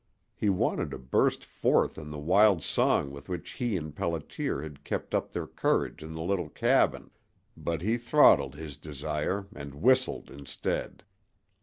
[0.33, 4.83] He wanted to burst forth in the wild song with which he and Pelliter had
[4.83, 7.11] kept up their courage in the little cabin,
[7.55, 11.03] but he throttled his desire and whistled instead.